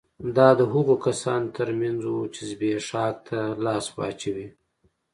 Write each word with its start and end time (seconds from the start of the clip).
دا 0.37 0.49
د 0.59 0.61
هغو 0.73 0.95
کسانو 1.05 1.53
ترمنځ 1.57 2.01
وو 2.07 2.31
چې 2.33 2.41
زبېښاک 2.49 3.15
ته 3.27 3.39
لاس 3.65 3.85
واچوي 3.97 4.47